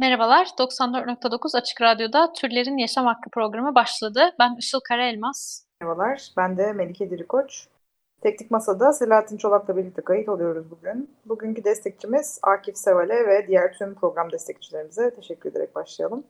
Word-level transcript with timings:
Merhabalar, 0.00 0.46
94.9 0.58 1.56
Açık 1.56 1.80
Radyo'da 1.80 2.32
Türlerin 2.32 2.76
Yaşam 2.76 3.06
Hakkı 3.06 3.30
programı 3.30 3.74
başladı. 3.74 4.20
Ben 4.38 4.56
Işıl 4.58 4.80
Karaelmaz. 4.80 5.66
Merhabalar, 5.80 6.28
ben 6.36 6.56
de 6.56 6.72
Melike 6.72 7.10
Dirikoç. 7.10 7.68
Teknik 8.22 8.50
Masa'da 8.50 8.92
Selahattin 8.92 9.36
Çolak'la 9.36 9.76
birlikte 9.76 10.02
kayıt 10.02 10.28
oluyoruz 10.28 10.70
bugün. 10.70 11.10
Bugünkü 11.26 11.64
destekçimiz 11.64 12.38
Akif 12.42 12.76
Seval'e 12.76 13.26
ve 13.26 13.46
diğer 13.48 13.72
tüm 13.72 13.94
program 13.94 14.32
destekçilerimize 14.32 15.14
teşekkür 15.14 15.50
ederek 15.50 15.74
başlayalım. 15.74 16.24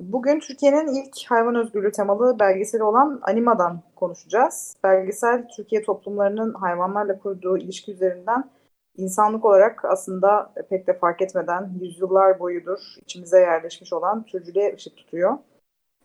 Bugün 0.00 0.40
Türkiye'nin 0.40 0.86
ilk 0.86 1.30
hayvan 1.30 1.54
özgürlüğü 1.54 1.92
temalı 1.92 2.38
belgeseli 2.38 2.82
olan 2.82 3.20
Anima'dan 3.22 3.80
konuşacağız. 3.96 4.76
Belgesel, 4.84 5.48
Türkiye 5.56 5.82
toplumlarının 5.82 6.54
hayvanlarla 6.54 7.18
kurduğu 7.18 7.58
ilişki 7.58 7.92
üzerinden 7.92 8.50
insanlık 9.00 9.44
olarak 9.44 9.84
aslında 9.84 10.52
pek 10.70 10.86
de 10.86 10.98
fark 10.98 11.22
etmeden 11.22 11.70
yüzyıllar 11.80 12.40
boyudur 12.40 12.78
içimize 13.02 13.40
yerleşmiş 13.40 13.92
olan 13.92 14.22
türcülüğe 14.22 14.74
ışık 14.74 14.96
tutuyor. 14.96 15.38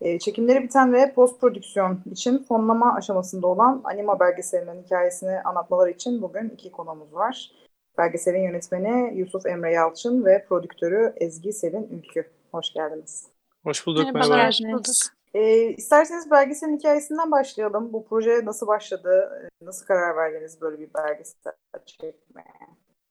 E, 0.01 0.19
çekimleri 0.19 0.63
biten 0.63 0.93
ve 0.93 1.13
post 1.13 1.41
prodüksiyon 1.41 1.99
için 2.11 2.43
fonlama 2.43 2.95
aşamasında 2.95 3.47
olan 3.47 3.81
Anima 3.83 4.19
belgeselinin 4.19 4.83
hikayesini 4.83 5.41
anlatmaları 5.41 5.91
için 5.91 6.21
bugün 6.21 6.49
iki 6.49 6.71
konuğumuz 6.71 7.13
var. 7.13 7.51
Belgeselin 7.97 8.43
yönetmeni 8.43 9.19
Yusuf 9.19 9.45
Emre 9.45 9.73
Yalçın 9.73 10.25
ve 10.25 10.45
prodüktörü 10.49 11.13
Ezgi 11.17 11.53
Selin 11.53 11.89
Ülkü. 11.89 12.29
Hoş 12.51 12.73
geldiniz. 12.73 13.27
Hoş 13.63 13.87
bulduk. 13.87 14.13
Merhabalar. 14.13 14.37
Merhaba. 14.37 14.47
Hoş 14.47 14.61
bulduk. 14.61 15.15
E, 15.33 15.69
isterseniz 15.69 16.31
belgeselin 16.31 16.77
hikayesinden 16.77 17.31
başlayalım. 17.31 17.93
Bu 17.93 18.05
proje 18.05 18.45
nasıl 18.45 18.67
başladı? 18.67 19.41
E, 19.43 19.65
Nasıl 19.65 19.85
karar 19.85 20.15
verdiniz 20.15 20.61
böyle 20.61 20.79
bir 20.79 20.93
belgesel 20.93 21.53
çekmeye? 21.85 22.45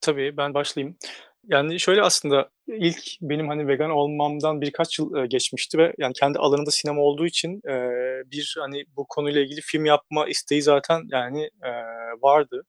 Tabii 0.05 0.36
ben 0.36 0.55
başlayayım. 0.55 0.97
Yani 1.48 1.80
şöyle 1.80 2.02
aslında 2.02 2.50
ilk 2.66 2.98
benim 3.20 3.48
hani 3.48 3.69
vegan 3.69 3.91
olmamdan 3.91 4.61
birkaç 4.61 4.98
yıl 4.98 5.16
e, 5.16 5.27
geçmişti 5.27 5.78
ve 5.78 5.94
yani 5.98 6.12
kendi 6.12 6.38
alanında 6.38 6.70
sinema 6.70 7.00
olduğu 7.02 7.27
için 7.27 7.61
e, 7.69 7.74
bir 8.30 8.56
hani 8.61 8.84
bu 8.96 9.06
konuyla 9.08 9.41
ilgili 9.41 9.61
film 9.61 9.84
yapma 9.84 10.28
isteği 10.28 10.62
zaten 10.62 11.02
yani 11.12 11.42
e, 11.42 11.70
vardı. 12.22 12.62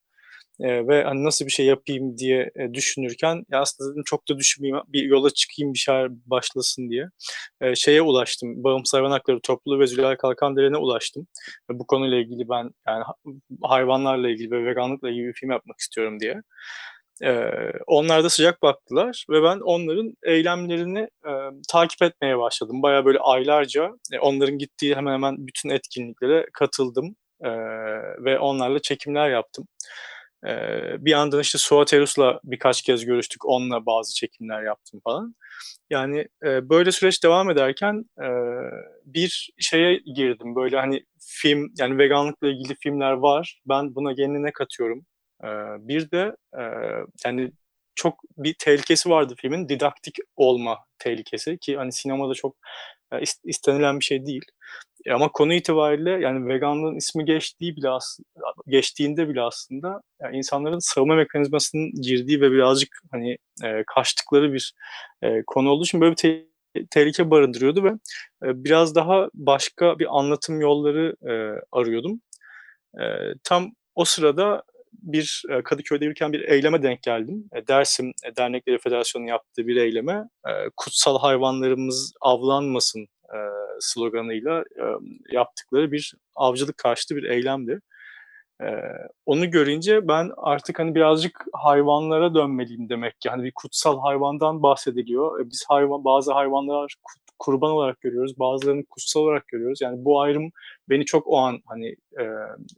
E, 0.60 0.88
ve 0.88 1.04
hani 1.04 1.24
nasıl 1.24 1.46
bir 1.46 1.52
şey 1.52 1.66
yapayım 1.66 2.18
diye 2.18 2.52
e, 2.56 2.74
düşünürken 2.74 3.46
ya 3.52 3.62
aslında 3.62 4.02
çok 4.06 4.30
da 4.30 4.38
düşünmeyeyim 4.38 4.84
bir 4.88 5.04
yola 5.04 5.30
çıkayım 5.30 5.74
bir 5.74 5.80
şeyler 5.80 6.10
başlasın 6.26 6.90
diye 6.90 7.10
e, 7.62 7.76
şeye 7.76 8.02
ulaştım. 8.02 8.64
Bağımsız 8.64 8.94
Hayvan 8.94 9.12
Hakları 9.12 9.40
Topluluğu 9.42 9.80
ve 9.80 9.88
Zülal 9.88 10.16
Kalkandere'ne 10.16 10.78
ulaştım. 10.78 11.28
Ve 11.72 11.80
bu 11.80 11.88
konuyla 11.88 12.18
ilgili 12.18 12.50
ben 12.50 12.70
yani 12.88 13.04
ha- 13.04 13.16
hayvanlarla 13.64 14.30
ilgili 14.30 14.52
ve 14.52 14.66
veganlıkla 14.66 15.10
ilgili 15.10 15.28
bir 15.28 15.34
film 15.34 15.52
yapmak 15.52 15.80
istiyorum 15.80 16.20
diye. 16.20 16.42
Ee, 17.24 17.52
onlar 17.88 18.24
da 18.24 18.30
sıcak 18.30 18.62
baktılar 18.62 19.26
ve 19.30 19.44
ben 19.44 19.60
onların 19.60 20.14
eylemlerini 20.24 21.00
e, 21.00 21.32
takip 21.70 22.02
etmeye 22.02 22.40
başladım. 22.40 22.82
Baya 22.84 23.06
böyle 23.06 23.20
aylarca 23.20 23.92
e, 24.14 24.20
onların 24.20 24.58
gittiği 24.58 24.96
hemen 24.96 25.14
hemen 25.14 25.48
bütün 25.48 25.70
etkinliklere 25.70 26.46
katıldım 26.54 27.16
e, 27.42 27.50
ve 28.26 28.40
onlarla 28.40 28.80
çekimler 28.80 29.30
yaptım. 29.30 29.68
E, 30.48 30.50
bir 31.06 31.12
yandan 31.12 31.40
işte 31.42 31.58
Suat 31.58 31.94
Erus'la 31.94 32.40
birkaç 32.44 32.82
kez 32.82 33.06
görüştük, 33.06 33.46
onunla 33.46 33.86
bazı 33.86 34.16
çekimler 34.16 34.64
yaptım 34.64 35.02
falan. 35.04 35.36
Yani 35.90 36.28
e, 36.46 36.70
böyle 36.70 36.92
süreç 36.92 37.24
devam 37.24 37.50
ederken 37.50 38.06
e, 38.22 38.28
bir 39.06 39.50
şeye 39.60 40.02
girdim 40.16 40.56
böyle 40.56 40.78
hani 40.78 41.06
film 41.20 41.74
yani 41.80 41.98
veganlıkla 41.98 42.48
ilgili 42.48 42.76
filmler 42.76 43.12
var. 43.12 43.62
Ben 43.70 43.96
buna 43.96 44.16
kendine 44.16 44.44
ne 44.44 44.52
katıyorum? 44.52 45.06
Ee, 45.46 45.48
bir 45.88 46.12
de 46.12 46.36
e, 46.58 46.64
yani 47.26 47.52
çok 47.96 48.20
bir 48.38 48.56
tehlikesi 48.60 49.10
vardı 49.10 49.36
filmin 49.38 49.70
didaktik 49.70 50.18
olma 50.36 50.80
tehlikesi 51.00 51.58
ki 51.58 51.78
hani 51.78 51.92
sinemada 51.92 52.34
çok 52.34 52.56
e, 53.12 53.16
is- 53.16 53.42
istenilen 53.44 54.00
bir 54.00 54.06
şey 54.06 54.26
değil. 54.26 54.46
E, 55.06 55.14
ama 55.14 55.32
konu 55.32 55.54
itibariyle 55.54 56.12
yani 56.12 56.48
veganlığın 56.48 56.96
ismi 56.96 57.26
geçtiği 57.26 57.76
bile 57.76 57.90
aslında 57.90 58.28
geçtiğinde 58.68 59.30
bile 59.30 59.42
aslında 59.42 60.02
yani 60.22 60.38
insanların 60.38 60.80
savunma 60.80 61.16
mekanizmasının 61.16 61.92
girdiği 62.02 62.42
ve 62.42 62.52
birazcık 62.52 63.00
hani 63.12 63.38
e, 63.64 63.84
kaçtıkları 63.96 64.54
bir 64.54 64.74
e, 65.22 65.44
konu 65.48 65.70
olduğu 65.70 65.84
için 65.84 66.02
böyle 66.02 66.12
bir 66.12 66.18
te- 66.18 66.46
tehlike 66.92 67.30
barındırıyordu 67.32 67.84
ve 67.84 67.90
e, 68.46 68.64
biraz 68.64 68.96
daha 68.96 69.30
başka 69.34 70.00
bir 70.00 70.18
anlatım 70.20 70.62
yolları 70.62 71.16
e, 71.30 71.62
arıyordum. 71.72 72.22
E, 73.02 73.04
tam 73.44 73.72
o 73.96 74.06
sırada 74.06 74.64
bir 75.02 75.44
e, 75.50 75.64
Kadıköy'de 75.64 76.06
yürürken 76.06 76.34
bir 76.34 76.42
eyleme 76.42 76.84
denk 76.84 77.04
geldim. 77.04 77.50
E, 77.54 77.68
Dersim 77.68 78.12
e, 78.26 78.36
Dernekleri 78.36 78.78
Federasyonu 78.78 79.28
yaptığı 79.28 79.68
bir 79.68 79.76
eyleme 79.76 80.24
kutsal 80.78 81.20
hayvanlarımız 81.20 82.14
avlanmasın 82.22 83.08
sloganıyla 83.80 84.64
yaptıkları 85.32 85.92
bir 85.92 86.14
avcılık 86.36 86.78
karşıtı 86.78 87.16
bir 87.16 87.24
eylemdi. 87.24 87.82
Onu 89.26 89.52
görünce 89.52 90.08
ben 90.08 90.32
artık 90.38 90.80
hani 90.80 90.96
birazcık 90.96 91.46
hayvanlara 91.54 92.36
dönmeliyim 92.36 92.90
demek 92.90 93.22
ki. 93.22 93.30
Hani 93.30 93.44
bir 93.44 93.52
kutsal 93.56 94.00
hayvandan 94.00 94.64
bahsediliyor. 94.64 95.50
Biz 95.50 95.66
hayvan 95.68 96.06
bazı 96.06 96.34
hayvanlar 96.34 96.96
kurban 97.40 97.72
olarak 97.72 98.02
görüyoruz, 98.02 98.40
bazılarını 98.40 98.86
kutsal 98.86 99.22
olarak 99.22 99.48
görüyoruz. 99.48 99.82
Yani 99.82 100.06
bu 100.06 100.22
ayrım 100.22 100.52
beni 100.90 101.06
çok 101.06 101.28
o 101.28 101.38
an 101.38 101.62
hani 101.66 101.88
e, 102.20 102.24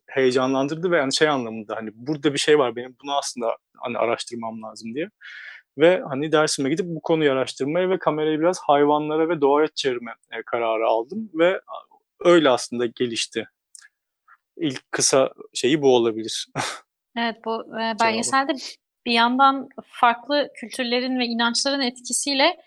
heyecanlandırdı 0.07 0.91
ve 0.91 0.97
yani 0.97 1.13
şey 1.13 1.28
anlamında 1.28 1.75
hani 1.75 1.90
burada 1.94 2.34
bir 2.34 2.40
şey 2.40 2.59
var 2.59 2.75
benim 2.75 2.95
bunu 3.03 3.18
aslında 3.18 3.57
hani 3.78 3.97
araştırmam 3.97 4.62
lazım 4.62 4.95
diye. 4.95 5.09
Ve 5.78 6.01
hani 6.09 6.31
dersime 6.31 6.69
gidip 6.69 6.85
bu 6.85 7.01
konuyu 7.01 7.31
araştırmaya 7.31 7.90
ve 7.90 8.00
kamerayı 8.00 8.40
biraz 8.40 8.59
hayvanlara 8.59 9.29
ve 9.29 9.41
doğaya 9.41 9.68
çevirme 9.75 10.12
e, 10.31 10.44
kararı 10.44 10.88
aldım 10.88 11.29
ve 11.34 11.62
öyle 12.19 12.50
aslında 12.50 12.85
gelişti. 12.85 13.47
İlk 14.57 14.91
kısa 14.91 15.31
şeyi 15.53 15.81
bu 15.81 15.95
olabilir. 15.95 16.47
Evet, 17.18 17.35
bu 17.45 17.79
e, 17.79 17.95
belgeselde 18.01 18.53
bir 19.06 19.12
yandan 19.12 19.69
farklı 19.85 20.50
kültürlerin 20.56 21.19
ve 21.19 21.25
inançların 21.25 21.81
etkisiyle 21.81 22.57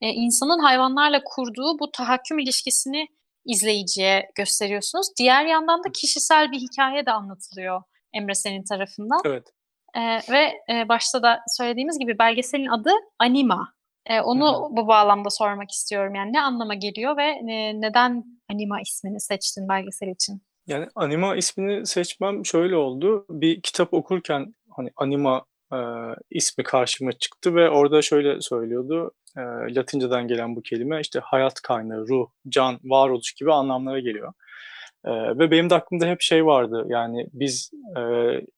e, 0.00 0.08
insanın 0.08 0.58
hayvanlarla 0.58 1.20
kurduğu 1.24 1.78
bu 1.78 1.90
tahakküm 1.90 2.38
ilişkisini 2.38 3.08
izleyiciye 3.44 4.30
gösteriyorsunuz. 4.34 5.06
Diğer 5.18 5.44
yandan 5.44 5.84
da 5.84 5.92
kişisel 5.92 6.52
bir 6.52 6.58
hikaye 6.58 7.06
de 7.06 7.12
anlatılıyor 7.12 7.82
Emre 8.12 8.34
senin 8.34 8.64
tarafından. 8.64 9.20
evet. 9.24 9.46
E, 9.94 10.00
ve 10.32 10.52
e, 10.72 10.88
başta 10.88 11.22
da 11.22 11.40
söylediğimiz 11.48 11.98
gibi 11.98 12.18
belgeselin 12.18 12.66
adı 12.66 12.90
Anima. 13.18 13.72
E, 14.06 14.20
onu 14.20 14.68
bu 14.70 14.88
bağlamda 14.88 15.30
sormak 15.30 15.70
istiyorum. 15.70 16.14
Yani 16.14 16.32
ne 16.32 16.40
anlama 16.42 16.74
geliyor 16.74 17.16
ve 17.16 17.52
e, 17.52 17.80
neden 17.80 18.24
Anima 18.52 18.80
ismini 18.80 19.20
seçtin 19.20 19.68
belgesel 19.68 20.08
için? 20.08 20.42
Yani 20.66 20.86
anima 20.94 21.36
ismini 21.36 21.86
seçmem 21.86 22.46
şöyle 22.46 22.76
oldu. 22.76 23.26
Bir 23.30 23.60
kitap 23.62 23.94
okurken 23.94 24.54
hani 24.76 24.90
anima 24.96 25.44
e, 25.72 25.78
ismi 26.30 26.64
karşıma 26.64 27.12
çıktı 27.12 27.54
ve 27.54 27.70
orada 27.70 28.02
şöyle 28.02 28.40
söylüyordu. 28.40 29.12
E, 29.36 29.40
Latinceden 29.74 30.28
gelen 30.28 30.56
bu 30.56 30.62
kelime 30.62 31.00
işte 31.00 31.20
hayat 31.20 31.62
kaynağı, 31.62 32.08
ruh, 32.08 32.26
can, 32.48 32.78
varoluş 32.84 33.32
gibi 33.32 33.52
anlamlara 33.52 34.00
geliyor. 34.00 34.32
E, 35.04 35.10
ve 35.38 35.50
benim 35.50 35.70
de 35.70 35.74
aklımda 35.74 36.06
hep 36.06 36.20
şey 36.20 36.46
vardı. 36.46 36.84
Yani 36.88 37.26
biz 37.32 37.70
e, 37.96 38.00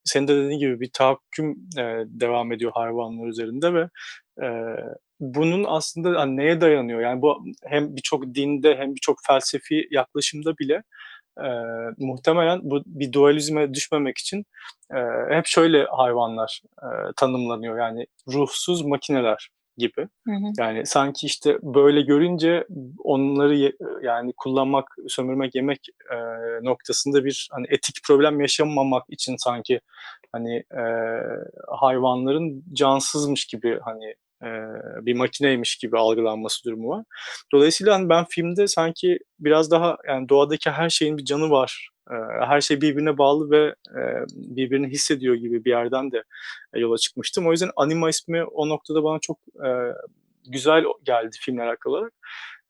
senin 0.05 0.29
de 0.29 0.37
dediğin 0.37 0.59
gibi 0.59 0.81
bir 0.81 0.91
tahakküm 0.93 1.51
e, 1.79 1.83
devam 2.07 2.53
ediyor 2.53 2.73
hayvanlar 2.75 3.27
üzerinde 3.27 3.75
ve 3.75 3.89
e, 4.43 4.49
bunun 5.21 5.65
aslında 5.69 6.21
hani 6.21 6.37
neye 6.37 6.61
dayanıyor? 6.61 7.01
Yani 7.01 7.23
bu 7.23 7.45
hem 7.65 7.97
birçok 7.97 8.35
dinde 8.35 8.77
hem 8.77 8.95
birçok 8.95 9.19
felsefi 9.27 9.89
yaklaşımda 9.91 10.59
bile 10.59 10.83
e, 11.39 11.49
muhtemelen 11.99 12.61
bu 12.63 12.83
bir 12.87 13.13
dualizme 13.13 13.75
düşmemek 13.75 14.19
için 14.19 14.45
e, 14.95 14.99
hep 15.31 15.47
şöyle 15.47 15.85
hayvanlar 15.85 16.63
e, 16.83 16.87
tanımlanıyor 17.17 17.79
yani 17.79 18.07
ruhsuz 18.29 18.83
makineler 18.83 19.49
gibi. 19.77 20.09
Hı 20.27 20.33
hı. 20.33 20.53
Yani 20.59 20.87
sanki 20.87 21.27
işte 21.27 21.59
böyle 21.63 22.03
görünce 22.03 22.67
onları 22.99 23.57
ye- 23.57 23.77
yani 24.03 24.33
kullanmak, 24.37 24.97
sömürmek, 25.09 25.55
yemek 25.55 25.87
e, 26.13 26.17
noktasında 26.65 27.25
bir 27.25 27.49
hani 27.53 27.67
etik 27.71 27.97
problem 28.07 28.41
yaşamamak 28.41 29.05
için 29.09 29.37
sanki 29.39 29.81
hani 30.33 30.57
e, 30.57 30.83
hayvanların 31.69 32.65
cansızmış 32.73 33.47
gibi 33.47 33.79
hani 33.85 34.15
e, 34.43 34.49
bir 35.07 35.15
makineymiş 35.15 35.77
gibi 35.77 35.99
algılanması 35.99 36.65
durumu 36.65 36.89
var. 36.89 37.05
Dolayısıyla 37.53 37.95
hani 37.95 38.09
ben 38.09 38.25
filmde 38.31 38.67
sanki 38.67 39.19
biraz 39.41 39.71
daha 39.71 39.97
yani 40.09 40.29
doğadaki 40.29 40.71
her 40.71 40.91
şeyin 40.91 41.19
bir 41.19 41.25
canı 41.25 41.51
var. 41.51 41.89
E, 42.11 42.15
her 42.47 42.61
şey 42.61 42.81
birbirine 42.81 43.19
bağlı 43.19 43.51
ve 43.51 43.75
e, 43.91 44.01
birbirini 44.35 44.89
hissediyor 44.89 45.35
gibi 45.35 45.65
bir 45.65 45.71
yerden 45.71 46.13
de 46.13 46.25
yola 46.75 46.99
çıkmıştım. 46.99 47.47
O 47.47 47.51
yüzden 47.51 47.71
Anima 47.77 48.09
ismi 48.09 48.45
o 48.45 48.69
noktada 48.69 49.05
bana 49.05 49.19
çok 49.19 49.39
güzel 50.49 50.85
geldi 51.05 51.37
filmle 51.41 51.63
alakalı 51.63 52.11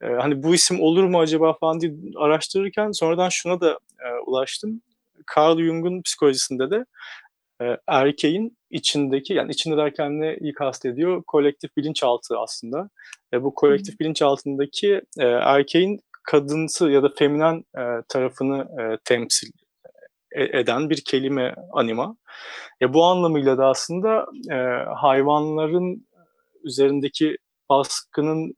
hani 0.03 0.43
bu 0.43 0.55
isim 0.55 0.81
olur 0.81 1.05
mu 1.05 1.21
acaba 1.21 1.55
falan 1.55 1.81
diye 1.81 1.93
araştırırken 2.17 2.93
sonradan 2.93 3.29
şuna 3.29 3.61
da 3.61 3.79
ulaştım. 4.27 4.83
Carl 5.37 5.59
Jung'un 5.59 6.03
psikolojisinde 6.03 6.71
de 6.71 6.85
e, 7.63 7.77
erkeğin 7.87 8.59
içindeki 8.71 9.35
yani 9.35 9.53
içinde 9.53 9.77
derken 9.77 10.21
ne 10.21 10.37
iyi 10.37 10.55
kastediyor? 10.55 11.23
Kolektif 11.23 11.77
bilinçaltı 11.77 12.39
aslında. 12.39 12.91
E, 13.33 13.43
bu 13.43 13.55
kolektif 13.55 14.01
bilinçaltındaki 14.01 15.03
e, 15.19 15.27
erkeğin 15.27 16.01
kadınsı 16.23 16.91
ya 16.91 17.03
da 17.03 17.09
feminen 17.19 17.65
e, 17.79 17.83
tarafını 18.09 18.69
e, 18.81 18.99
temsil 19.05 19.51
e, 20.33 20.59
eden 20.59 20.91
bir 20.91 21.05
kelime 21.05 21.55
anima. 21.73 22.17
Ya 22.81 22.95
bu 22.95 23.05
anlamıyla 23.05 23.59
da 23.59 23.67
aslında 23.67 24.27
e, 24.51 24.85
hayvanların 24.95 26.07
üzerindeki 26.65 27.37
baskının 27.71 28.55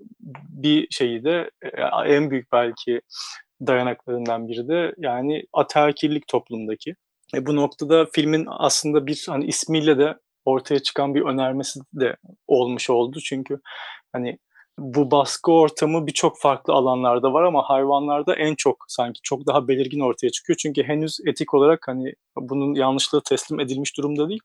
bir 0.48 0.86
şeyi 0.90 1.24
de 1.24 1.50
e, 1.62 1.68
en 2.06 2.30
büyük 2.30 2.52
belki 2.52 3.00
dayanaklarından 3.66 4.48
biri 4.48 4.68
de 4.68 4.94
yani 4.98 5.44
ataerkillik 5.52 6.28
toplumdaki. 6.28 6.94
E, 7.34 7.46
bu 7.46 7.56
noktada 7.56 8.06
filmin 8.12 8.46
aslında 8.50 9.06
bir 9.06 9.24
hani 9.28 9.46
ismiyle 9.46 9.98
de 9.98 10.14
ortaya 10.44 10.78
çıkan 10.78 11.14
bir 11.14 11.22
önermesi 11.22 11.80
de 11.92 12.16
olmuş 12.46 12.90
oldu. 12.90 13.18
Çünkü 13.24 13.60
hani 14.12 14.38
bu 14.78 15.10
baskı 15.10 15.52
ortamı 15.52 16.06
birçok 16.06 16.40
farklı 16.40 16.72
alanlarda 16.72 17.32
var 17.32 17.42
ama 17.42 17.62
hayvanlarda 17.62 18.34
en 18.34 18.54
çok 18.54 18.84
sanki 18.88 19.20
çok 19.22 19.46
daha 19.46 19.68
belirgin 19.68 20.00
ortaya 20.00 20.30
çıkıyor. 20.30 20.56
Çünkü 20.56 20.82
henüz 20.82 21.18
etik 21.26 21.54
olarak 21.54 21.88
hani 21.88 22.14
bunun 22.36 22.74
yanlışlığı 22.74 23.22
teslim 23.22 23.60
edilmiş 23.60 23.96
durumda 23.96 24.28
değil. 24.28 24.40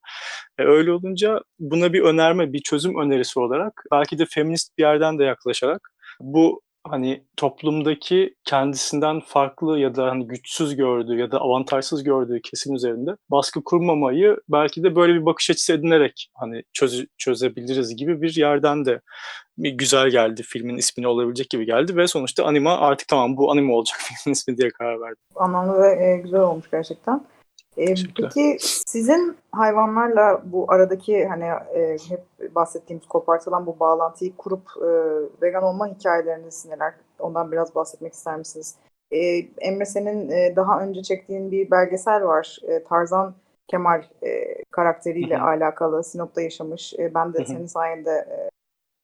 E, 0.60 0.64
öyle 0.64 0.92
olunca 0.92 1.40
buna 1.60 1.94
bir 1.94 2.02
önerme, 2.02 2.54
bir 2.54 2.60
çözüm 2.60 3.00
önerisi 3.02 3.40
olarak 3.40 3.84
belki 3.92 4.20
de 4.20 4.26
feminist 4.26 4.78
bir 4.78 4.84
yerden 4.84 5.20
de 5.20 5.24
yaklaşarak 5.24 5.92
bu 6.20 6.62
hani 6.84 7.24
toplumdaki 7.38 8.36
kendisinden 8.44 9.20
farklı 9.20 9.80
ya 9.80 9.96
da 9.96 10.06
hani 10.06 10.28
güçsüz 10.28 10.76
gördüğü 10.76 11.20
ya 11.20 11.32
da 11.32 11.40
avantajsız 11.40 12.04
gördüğü 12.04 12.42
kesim 12.42 12.76
üzerinde 12.76 13.12
baskı 13.32 13.64
kurmamayı 13.64 14.38
belki 14.50 14.84
de 14.84 14.96
böyle 14.96 15.14
bir 15.14 15.26
bakış 15.26 15.50
açısı 15.50 15.74
edinerek 15.74 16.30
hani 16.34 16.64
çöz, 16.74 17.06
çözebiliriz 17.18 17.96
gibi 17.96 18.22
bir 18.22 18.36
yerden 18.36 18.86
de 18.86 19.02
bir 19.58 19.72
güzel 19.72 20.10
geldi 20.10 20.44
filmin 20.44 20.78
ismini 20.78 21.08
olabilecek 21.08 21.50
gibi 21.50 21.66
geldi 21.66 21.96
ve 21.96 22.08
sonuçta 22.08 22.46
anima 22.46 22.78
artık 22.78 23.08
tamam 23.08 23.38
bu 23.38 23.52
anima 23.52 23.74
olacak 23.74 23.98
filmin 24.02 24.34
ismi 24.34 24.58
diye 24.58 24.70
karar 24.70 25.02
verdim. 25.02 25.24
Anlamlı 25.36 25.82
ve 25.82 26.06
e, 26.06 26.18
güzel 26.18 26.40
olmuş 26.40 26.66
gerçekten. 26.72 27.22
E, 27.80 27.94
peki 28.18 28.58
sizin 28.88 29.38
hayvanlarla 29.52 30.42
bu 30.46 30.66
aradaki 30.68 31.28
hani 31.28 31.46
e, 31.76 31.98
hep 32.10 32.56
bahsettiğimiz 32.56 33.08
kopartılan 33.08 33.66
bu 33.66 33.80
bağlantıyı 33.80 34.36
kurup 34.38 34.64
e, 34.82 34.90
vegan 35.42 35.64
olma 35.64 35.88
hikayeleriniz 35.88 36.66
neler? 36.70 36.94
Ondan 37.20 37.52
biraz 37.52 37.76
bahsetmek 37.76 38.14
ister 38.14 38.38
misiniz? 38.38 38.76
E, 39.12 39.18
Emre 39.62 39.86
senin 39.86 40.30
e, 40.30 40.56
daha 40.56 40.82
önce 40.82 41.04
çektiğin 41.04 41.52
bir 41.52 41.72
belgesel 41.72 42.24
var. 42.24 42.58
E, 42.68 42.84
Tarzan 42.84 43.34
Kemal 43.68 44.04
e, 44.24 44.64
karakteriyle 44.72 45.38
Hı-hı. 45.38 45.46
alakalı 45.46 46.04
Sinop'ta 46.04 46.42
yaşamış. 46.42 46.94
E, 46.94 47.14
ben 47.14 47.34
de 47.34 47.38
Hı-hı. 47.38 47.48
senin 47.48 47.66
sayende 47.66 48.12
e, 48.12 48.50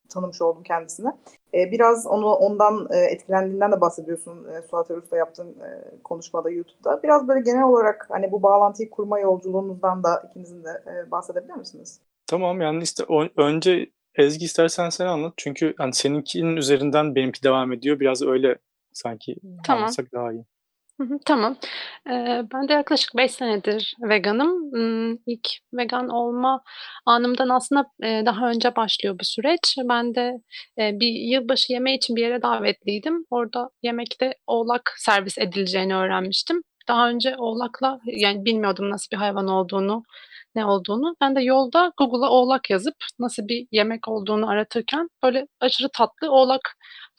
tanımış 0.10 0.42
oldum 0.42 0.63
kendisine. 0.63 1.10
E, 1.54 1.72
biraz 1.72 2.07
onu 2.07 2.25
ondan 2.25 2.88
e, 2.92 2.98
etkilendiğinden 2.98 3.72
de 3.72 3.81
bahsediyorsun 3.81 4.46
e, 4.48 4.62
Suat 4.62 4.92
Arus'ta 4.92 5.18
yaptığın 5.18 5.50
e, 5.50 6.02
konuşmada 6.04 6.50
YouTube'da. 6.50 7.04
Biraz 7.04 7.28
böyle 7.28 7.42
genel 7.42 7.63
olarak 7.63 8.06
hani 8.10 8.31
bu 8.31 8.44
bağlantıyı 8.44 8.90
kurma 8.90 9.19
yolculuğunuzdan 9.19 10.04
da 10.04 10.24
ikinizin 10.30 10.63
de 10.63 10.84
e, 10.88 11.12
bahsedebilir 11.12 11.54
misiniz? 11.54 12.00
Tamam 12.28 12.62
yani 12.62 12.84
işte 12.84 13.04
o, 13.07 13.24
önce 13.38 13.90
Ezgi 14.16 14.46
istersen 14.46 14.90
sen 14.90 15.06
anlat. 15.06 15.34
Çünkü 15.38 15.74
hani 15.78 15.94
seninkinin 15.94 16.56
üzerinden 16.56 17.16
benimki 17.16 17.44
devam 17.44 17.74
ediyor. 17.74 18.00
Biraz 18.00 18.22
öyle 18.22 18.56
sanki 18.94 19.36
tamam. 19.63 19.84
anlatsak 19.84 20.13
daha 20.13 20.31
iyi. 20.31 20.46
Tamam. 21.26 21.56
Ben 22.54 22.68
de 22.70 22.74
yaklaşık 22.74 23.16
5 23.18 23.32
senedir 23.32 23.96
veganım. 24.02 24.72
İlk 25.28 25.48
vegan 25.74 26.10
olma 26.10 26.62
anımdan 27.06 27.50
aslında, 27.50 27.86
daha 28.02 28.50
önce 28.50 28.76
başlıyor 28.76 29.16
bu 29.20 29.24
süreç. 29.26 29.76
Ben 29.84 30.16
de, 30.16 30.34
bir 30.78 31.08
yılbaşı 31.08 31.74
yemeği 31.74 31.98
için 31.98 32.16
bir 32.16 32.22
yere 32.22 32.42
davetliydim. 32.42 33.26
Orada 33.30 33.70
yemekte 33.84 34.34
oğlak 34.48 34.96
servis 34.98 35.38
edileceğini 35.38 35.96
öğrenmiştim. 35.96 36.62
Daha 36.88 37.10
önce 37.10 37.36
oğlakla, 37.38 38.00
yani, 38.06 38.46
bilmiyordum 38.46 38.90
nasıl 38.90 39.12
bir 39.12 39.18
hayvan 39.18 39.48
olduğunu, 39.48 40.04
ne 40.56 40.66
olduğunu. 40.66 41.16
Ben 41.22 41.36
de 41.36 41.42
yolda 41.42 41.92
Google'a 41.98 42.30
oğlak 42.30 42.70
yazıp 42.70 42.96
nasıl 43.20 43.48
bir 43.48 43.68
yemek 43.72 44.08
olduğunu 44.08 44.50
aratırken 44.50 45.08
böyle 45.24 45.48
aşırı 45.60 45.90
tatlı 45.94 46.32
oğlak 46.32 46.62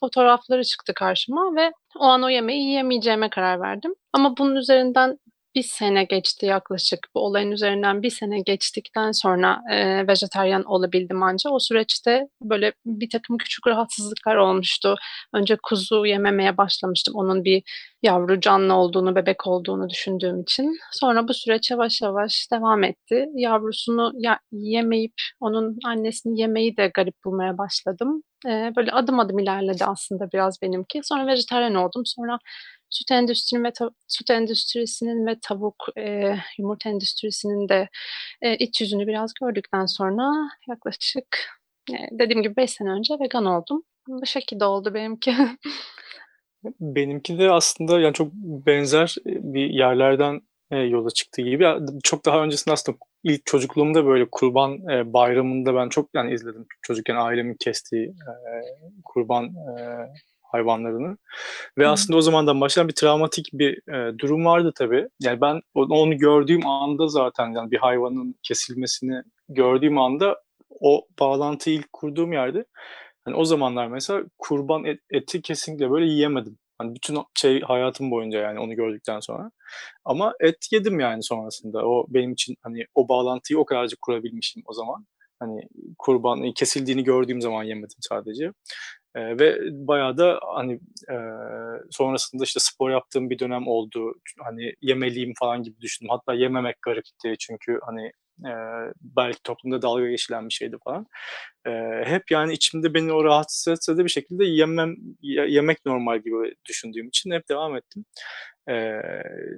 fotoğrafları 0.00 0.64
çıktı 0.64 0.94
karşıma 0.94 1.54
ve 1.56 1.72
o 1.98 2.04
an 2.04 2.22
o 2.22 2.28
yemeği 2.28 2.62
yiyemeyeceğime 2.62 3.31
karar 3.31 3.60
verdim. 3.60 3.94
Ama 4.12 4.37
bunun 4.37 4.56
üzerinden 4.56 5.19
bir 5.54 5.62
sene 5.62 6.04
geçti 6.04 6.46
yaklaşık. 6.46 6.98
Bu 7.14 7.20
olayın 7.20 7.50
üzerinden 7.50 8.02
bir 8.02 8.10
sene 8.10 8.40
geçtikten 8.40 9.12
sonra 9.12 9.60
e, 9.72 10.06
vejetaryen 10.08 10.62
olabildim 10.62 11.22
anca. 11.22 11.50
O 11.50 11.58
süreçte 11.58 12.28
böyle 12.43 12.72
bir 12.87 13.10
takım 13.10 13.38
küçük 13.38 13.66
rahatsızlıklar 13.66 14.37
olmuştu. 14.37 14.96
Önce 15.34 15.56
kuzu 15.62 16.06
yememeye 16.06 16.56
başlamıştım. 16.56 17.14
Onun 17.14 17.44
bir 17.44 17.62
yavru 18.02 18.40
canlı 18.40 18.75
olduğunu, 18.75 19.16
bebek 19.16 19.46
olduğunu 19.46 19.90
düşündüğüm 19.90 20.40
için. 20.40 20.78
Sonra 20.92 21.28
bu 21.28 21.34
süreç 21.34 21.70
yavaş 21.70 22.02
yavaş 22.02 22.49
devam 22.52 22.84
etti. 22.84 23.26
Yavrusunu 23.34 24.12
ya- 24.16 24.40
yemeyip 24.52 25.14
onun 25.40 25.78
annesini 25.87 26.40
yemeyi 26.40 26.76
de 26.76 26.90
garip 26.94 27.14
bulmaya 27.25 27.58
başladım. 27.58 28.22
E, 28.48 28.72
böyle 28.76 28.93
adım 28.93 29.20
adım 29.20 29.38
ilerledi 29.38 29.84
aslında 29.84 30.32
biraz 30.32 30.62
benimki. 30.62 31.00
Sonra 31.04 31.26
vejetaryen 31.26 31.75
oldum. 31.75 32.02
Sonra 32.06 32.38
süt 32.90 33.10
endüstrisinin 33.10 33.64
ve 33.64 33.72
süt 34.08 34.31
endüstrisinin 34.31 35.26
ve 35.26 35.37
tavuk, 35.43 35.87
eee, 35.96 36.38
yumurta 36.58 36.90
endüstrisinin 36.90 37.69
de, 37.69 37.88
eee, 38.43 38.56
iç 38.60 38.81
yüzünü 38.81 39.06
biraz 39.06 39.32
gördükten 39.40 39.87
sonra 39.87 40.32
yaklaşık, 40.69 41.26
eee, 41.90 42.08
dediğim 42.12 42.43
gibi 42.43 42.56
5 42.56 42.70
sene 42.70 42.90
önce 42.90 43.14
vegan 43.20 43.46
oldum. 43.46 43.82
Bu 44.08 44.26
şekilde 44.26 44.64
oldu 44.64 44.94
benimki. 44.94 45.34
Benimki 46.80 47.38
de 47.38 47.50
aslında 47.50 48.00
yani 48.00 48.14
çok 48.14 48.32
benzer 48.35 49.16
bir 49.26 49.70
yerlerden, 49.70 50.40
yola 50.70 51.11
çıktığı 51.11 51.42
gibi. 51.42 51.66
çok 52.04 52.25
daha 52.26 52.42
öncesinde 52.44 52.73
aslında 52.73 52.99
ilk 53.26 53.47
çocukluğumda 53.47 54.06
böyle 54.06 54.26
Kurban, 54.33 54.73
eee, 54.90 55.12
Bayramı'nda 55.12 55.75
ben 55.75 55.88
çok 55.88 56.09
yani 56.14 56.35
izledim 56.35 56.66
çocukken 56.83 57.16
ailemin 57.16 57.56
kestiği, 57.61 58.06
eee, 58.06 58.62
kurban, 59.04 59.45
eee 59.45 60.09
hayvanlarını. 60.42 61.16
Ve 61.78 61.85
Hı. 61.87 61.88
aslında 61.90 62.18
o 62.18 62.21
zamandan 62.21 62.61
başlayan 62.61 62.88
bir 62.88 62.95
travmatik 62.95 63.49
bir 63.52 63.92
e, 63.95 64.18
durum 64.18 64.45
vardı 64.45 64.73
tabii. 64.76 65.09
Yani 65.21 65.40
ben 65.40 65.61
onu 65.75 66.18
gördüğüm 66.18 66.66
anda 66.66 67.09
zaten 67.09 67.52
yani 67.52 67.71
bir 67.71 67.78
hayvanın 67.78 68.35
kesilmesini 68.42 69.23
gördüğüm 69.49 69.99
anda 69.99 70.42
o 70.80 71.06
bağlantıyı 71.21 71.76
ilk 71.76 71.92
kurduğum 71.92 72.33
yerde 72.33 72.64
hani 73.25 73.37
o 73.37 73.45
zamanlar 73.45 73.87
mesela 73.88 74.23
kurban 74.38 74.85
et, 74.85 75.00
eti 75.11 75.42
kesinlikle 75.42 75.90
böyle 75.90 76.06
yiyemedim. 76.06 76.59
Hani 76.78 76.95
bütün 76.95 77.18
şey 77.35 77.61
hayatım 77.61 78.11
boyunca 78.11 78.38
yani 78.40 78.61
onu 78.61 78.75
gördükten 78.75 79.21
sonra. 79.21 79.50
Ama 80.04 80.35
et 80.40 80.56
yedim 80.73 81.00
yani 81.00 81.23
sonrasında. 81.23 81.87
O 81.87 82.06
benim 82.09 82.33
için 82.33 82.56
hani 82.62 82.85
o 82.95 83.09
bağlantıyı 83.09 83.59
o 83.59 83.64
kadarcık 83.64 84.02
kurabilmişim 84.02 84.62
o 84.66 84.73
zaman. 84.73 85.06
Hani 85.40 85.68
kurban 85.99 86.52
kesildiğini 86.52 87.04
gördüğüm 87.04 87.40
zaman 87.40 87.64
yemedim 87.64 87.99
sadece. 88.00 88.52
E, 89.14 89.38
ve 89.38 89.59
bayağı 89.73 90.18
da 90.18 90.40
hani 90.54 90.73
e, 91.11 91.16
sonrasında 91.90 92.45
işte 92.45 92.61
spor 92.61 92.90
yaptığım 92.90 93.30
bir 93.30 93.38
dönem 93.38 93.68
oldu. 93.68 94.14
Hani 94.45 94.73
yemeliyim 94.83 95.33
falan 95.38 95.62
gibi 95.62 95.80
düşündüm. 95.80 96.11
Hatta 96.11 96.35
yememek 96.35 96.83
garipti 96.83 97.35
çünkü 97.38 97.78
hani 97.87 98.12
e, 98.45 98.52
belki 99.00 99.43
toplumda 99.43 99.83
dalga 99.83 100.09
geçilen 100.09 100.49
bir 100.49 100.52
şeydi 100.52 100.76
falan. 100.85 101.07
E, 101.66 101.71
hep 102.05 102.31
yani 102.31 102.52
içimde 102.52 102.95
beni 102.95 103.12
o 103.12 103.25
rahatsız 103.25 103.73
etse 103.73 103.97
de 103.97 104.05
bir 104.05 104.11
şekilde 104.11 104.45
yemem 104.45 104.95
yemek 105.23 105.87
normal 105.87 106.19
gibi 106.19 106.55
düşündüğüm 106.69 107.09
için 107.09 107.31
hep 107.31 107.49
devam 107.49 107.76
ettim. 107.76 108.05
E, 108.71 109.00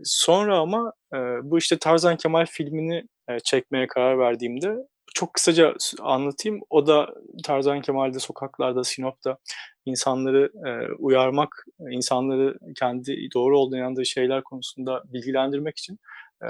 sonra 0.05 0.59
ama 0.59 0.93
e, 1.15 1.19
bu 1.43 1.59
işte 1.59 1.79
Tarzan 1.79 2.17
Kemal 2.17 2.47
filmini 2.47 3.05
e, 3.29 3.41
çekmeye 3.41 3.87
karar 3.87 4.19
verdiğimde 4.19 4.77
çok 5.15 5.35
kısaca 5.35 5.75
anlatayım. 6.01 6.61
O 6.71 6.87
da 6.87 7.15
Tarzan 7.45 7.81
Kemal'de 7.81 8.19
sokaklarda, 8.19 8.85
Sinop'ta 8.85 9.39
insanları 9.87 10.51
e, 10.69 10.93
uyarmak, 10.93 11.65
insanları 11.91 12.59
kendi 12.79 13.29
doğru 13.35 13.59
olduğuna 13.59 13.79
inandığı 13.79 14.07
şeyler 14.07 14.43
konusunda 14.43 15.03
bilgilendirmek 15.05 15.79
için 15.79 15.99
e, 16.43 16.49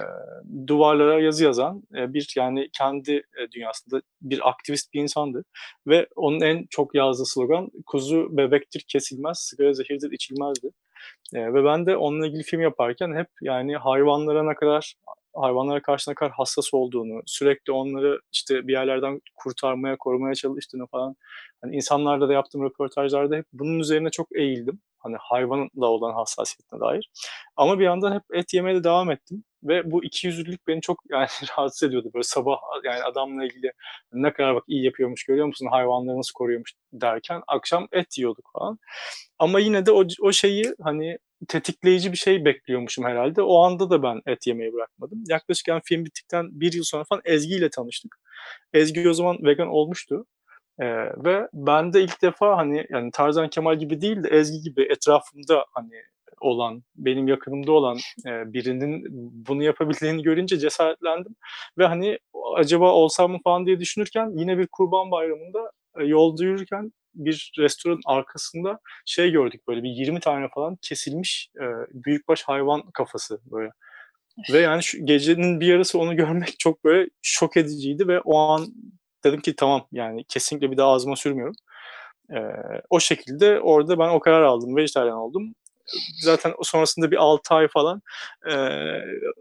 duvarlara 0.66 1.21
yazı 1.21 1.45
yazan 1.45 1.83
e, 1.97 2.14
bir 2.14 2.33
yani 2.37 2.68
kendi 2.73 3.12
e, 3.12 3.52
dünyasında 3.52 4.02
bir 4.23 4.49
aktivist 4.49 4.95
bir 4.95 5.00
insandı. 5.02 5.45
Ve 5.87 6.07
onun 6.16 6.40
en 6.40 6.66
çok 6.71 6.95
yazdığı 6.95 7.26
slogan 7.26 7.71
kuzu 7.87 8.37
bebektir 8.37 8.85
kesilmez, 8.88 9.38
sigara 9.38 9.73
zehirdir 9.73 10.11
içilmezdi. 10.12 10.71
E, 11.35 11.54
ve 11.54 11.64
ben 11.64 11.87
de 11.87 11.97
onunla 11.97 12.26
ilgili 12.26 12.42
film 12.42 12.61
yaparken 12.61 13.14
hep 13.14 13.28
yani 13.42 13.76
hayvanlara 13.76 14.42
ne 14.42 14.54
kadar 14.54 14.95
hayvanlara 15.35 15.83
karşı 15.83 16.11
ne 16.11 16.14
kadar 16.14 16.33
hassas 16.33 16.75
olduğunu, 16.75 17.23
sürekli 17.26 17.73
onları 17.73 18.21
işte 18.33 18.68
bir 18.68 18.73
yerlerden 18.73 19.21
kurtarmaya, 19.37 19.97
korumaya 19.97 20.35
çalıştığını 20.35 20.87
falan. 20.87 21.16
Hani 21.62 21.76
insanlarla 21.76 22.28
da 22.28 22.33
yaptığım 22.33 22.64
röportajlarda 22.64 23.37
hep 23.37 23.47
bunun 23.52 23.78
üzerine 23.78 24.11
çok 24.11 24.28
eğildim. 24.37 24.80
Hani 25.09 25.17
hayvanla 25.21 25.87
olan 25.87 26.15
hassasiyetine 26.15 26.81
dair. 26.81 27.11
Ama 27.57 27.79
bir 27.79 27.85
yandan 27.85 28.15
hep 28.15 28.23
et 28.35 28.55
yemeye 28.55 28.77
de 28.77 28.85
devam 28.85 29.11
ettim. 29.11 29.45
Ve 29.62 29.91
bu 29.91 30.05
iki 30.05 30.27
yüzlülük 30.27 30.67
beni 30.67 30.81
çok 30.81 31.03
yani 31.11 31.29
rahatsız 31.50 31.88
ediyordu. 31.88 32.11
Böyle 32.15 32.23
sabah 32.23 32.57
yani 32.85 33.03
adamla 33.03 33.45
ilgili 33.45 33.73
ne 34.12 34.33
kadar 34.33 34.55
bak 34.55 34.65
iyi 34.69 34.85
yapıyormuş 34.85 35.25
görüyor 35.25 35.47
musun 35.47 35.69
hayvanları 35.71 36.19
nasıl 36.19 36.33
koruyormuş 36.35 36.73
derken 36.93 37.43
akşam 37.47 37.88
et 37.93 38.19
yiyorduk 38.19 38.50
falan. 38.53 38.79
Ama 39.38 39.61
yine 39.61 39.87
de 39.87 39.93
o, 39.93 40.05
o 40.23 40.33
şeyi 40.33 40.75
hani 40.83 41.19
tetikleyici 41.49 42.12
bir 42.12 42.17
şey 42.17 42.45
bekliyormuşum 42.45 43.05
herhalde. 43.05 43.43
O 43.43 43.62
anda 43.62 43.91
da 43.91 44.03
ben 44.03 44.21
et 44.27 44.47
yemeyi 44.47 44.73
bırakmadım. 44.73 45.25
Yaklaşık 45.29 45.69
yani 45.69 45.81
film 45.85 46.05
bittikten 46.05 46.61
bir 46.61 46.73
yıl 46.73 46.85
sonra 46.85 47.05
falan 47.05 47.23
Ezgi 47.25 47.55
ile 47.55 47.71
tanıştık. 47.71 48.17
Ezgi 48.73 49.09
o 49.09 49.12
zaman 49.12 49.38
vegan 49.45 49.69
olmuştu. 49.69 50.27
Ee, 50.81 50.87
ve 51.25 51.49
ben 51.53 51.93
de 51.93 52.03
ilk 52.03 52.23
defa 52.23 52.57
hani 52.57 52.87
yani 52.91 53.11
Tarzan 53.11 53.49
Kemal 53.49 53.79
gibi 53.79 54.01
değil 54.01 54.23
de 54.23 54.29
Ezgi 54.29 54.61
gibi 54.61 54.83
etrafımda 54.83 55.65
hani 55.73 55.95
olan, 56.41 56.83
benim 56.97 57.29
yakınımda 57.29 57.73
olan 57.73 57.99
e, 58.27 58.53
birinin 58.53 59.05
bunu 59.49 59.63
yapabildiğini 59.63 60.23
görünce 60.23 60.59
cesaretlendim. 60.59 61.37
Ve 61.79 61.87
hani 61.87 62.19
acaba 62.57 62.93
olsam 62.93 63.31
mı 63.31 63.39
falan 63.45 63.67
diye 63.67 63.81
düşünürken 63.81 64.33
yine 64.37 64.59
bir 64.59 64.67
kurban 64.73 65.11
bayramında 65.11 65.71
e, 66.01 66.05
yolda 66.05 66.45
yürürken 66.45 66.93
bir 67.15 67.53
restoranın 67.59 68.01
arkasında 68.07 68.79
şey 69.07 69.31
gördük 69.31 69.69
böyle 69.69 69.83
bir 69.83 69.91
20 69.91 70.21
tane 70.21 70.49
falan 70.55 70.77
kesilmiş 70.83 71.51
e, 71.57 71.65
büyükbaş 71.93 72.43
hayvan 72.43 72.91
kafası 72.91 73.41
böyle. 73.51 73.71
Ve 74.53 74.59
yani 74.59 74.83
şu 74.83 75.07
gecenin 75.07 75.61
bir 75.61 75.67
yarısı 75.67 75.99
onu 75.99 76.17
görmek 76.17 76.55
çok 76.59 76.85
böyle 76.85 77.11
şok 77.23 77.57
ediciydi 77.57 78.09
ve 78.09 78.21
o 78.21 78.39
an 78.39 78.67
dedim 79.25 79.41
ki 79.41 79.57
tamam 79.57 79.87
yani 79.93 80.25
kesinlikle 80.25 80.71
bir 80.71 80.77
daha 80.77 80.91
ağzıma 80.91 81.17
sürmüyorum. 81.17 81.55
Ee, 82.31 82.39
o 82.91 83.01
şekilde 83.01 83.61
orada 83.61 83.99
ben 83.99 84.09
o 84.09 84.21
karar 84.21 84.43
aldım. 84.43 84.77
Vejetaryen 84.77 85.13
oldum. 85.13 85.55
Zaten 86.21 86.55
sonrasında 86.63 87.11
bir 87.11 87.17
6 87.17 87.55
ay 87.55 87.69
falan 87.69 88.03
e, 88.51 88.55